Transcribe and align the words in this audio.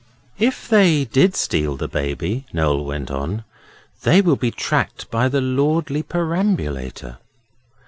'If 0.39 0.67
they 0.67 1.05
did 1.05 1.35
steal 1.35 1.77
the 1.77 1.87
Baby,' 1.87 2.47
Noel 2.51 2.83
went 2.85 3.11
on, 3.11 3.43
'they 4.01 4.21
will 4.21 4.35
be 4.35 4.49
tracked 4.49 5.11
by 5.11 5.29
the 5.29 5.41
lordly 5.41 6.01
perambulator. 6.01 7.19